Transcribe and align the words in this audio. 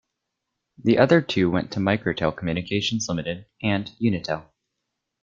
The 0.79 0.97
other 0.97 1.21
two 1.21 1.51
went 1.51 1.71
to 1.73 1.79
Microtel 1.79 2.35
Communications 2.35 3.07
Limited, 3.07 3.45
and 3.61 3.91
Unitel. 4.01 4.47